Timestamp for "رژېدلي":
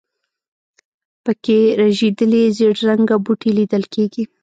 1.81-2.43